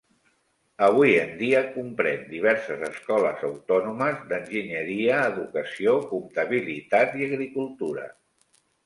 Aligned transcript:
Avui 0.85 1.11
en 1.23 1.33
dia, 1.41 1.59
comprèn 1.73 2.23
diverses 2.31 2.81
escoles 2.87 3.43
autònomes 3.49 4.23
d'enginyeria, 4.31 5.19
educació, 5.35 5.95
comptabilitat 6.15 7.15
i 7.21 7.29
agricultura. 7.29 8.09